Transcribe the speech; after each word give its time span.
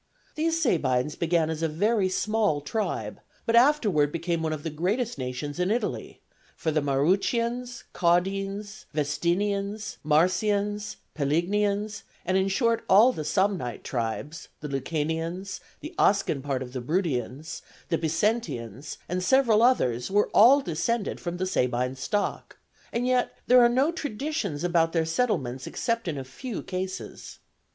These 0.33 0.59
Sabines 0.59 1.15
began 1.15 1.51
as 1.51 1.61
a 1.61 1.67
very 1.67 2.09
small 2.09 2.59
tribe, 2.59 3.19
but 3.45 3.55
afterward 3.55 4.11
became 4.11 4.41
one 4.41 4.51
of 4.51 4.63
the 4.63 4.71
greatest 4.71 5.19
nations 5.19 5.59
of 5.59 5.69
Italy, 5.69 6.21
for 6.55 6.71
the 6.71 6.81
Marrucinians, 6.81 7.83
Caudines, 7.93 8.87
Vestinians, 8.95 9.97
Marsians, 10.03 10.95
Pelignians, 11.13 12.01
and 12.25 12.35
in 12.35 12.47
short 12.47 12.83
all 12.89 13.13
the 13.13 13.21
Samnite 13.23 13.83
tribes, 13.83 14.47
the 14.59 14.67
Lucanians, 14.67 15.59
the 15.81 15.93
Oscan 15.99 16.41
part 16.41 16.63
of 16.63 16.73
the 16.73 16.81
Bruttians, 16.81 17.61
the 17.89 17.99
Picentians, 17.99 18.97
and 19.07 19.23
several 19.23 19.61
others 19.61 20.09
were 20.09 20.31
all 20.33 20.61
descended 20.61 21.19
from 21.19 21.37
the 21.37 21.45
Sabine 21.45 21.95
stock, 21.95 22.57
and 22.91 23.05
yet 23.05 23.37
there 23.45 23.61
are 23.61 23.69
no 23.69 23.91
traditions 23.91 24.63
about 24.63 24.93
their 24.93 25.05
settlements 25.05 25.67
except 25.67 26.07
in 26.07 26.17
a 26.17 26.23
few 26.23 26.63
cases. 26.63 27.37